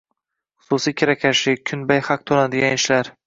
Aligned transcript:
xususiy 0.69 0.95
kirakashlik, 1.01 1.63
kunbay 1.71 2.03
haq 2.09 2.25
to‘lanadigan 2.31 2.77
ishlar 2.81 3.15